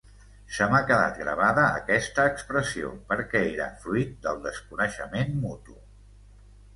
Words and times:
Se 0.59 0.67
m’ha 0.69 0.77
quedat 0.91 1.17
gravada 1.23 1.65
aquesta 1.81 2.25
expressió, 2.29 2.89
perquè 3.11 3.41
era 3.49 3.67
fruit 3.83 4.15
del 4.23 4.39
desconeixement 4.47 5.37
mutu. 5.45 5.77